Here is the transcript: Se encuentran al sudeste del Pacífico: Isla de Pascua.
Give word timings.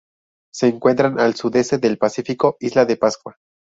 Se 0.51 0.67
encuentran 0.67 1.19
al 1.19 1.35
sudeste 1.35 1.77
del 1.77 1.99
Pacífico: 1.99 2.57
Isla 2.59 2.85
de 2.85 2.97
Pascua. 2.97 3.37